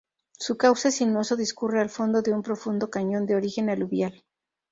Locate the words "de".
2.23-2.33, 3.27-3.35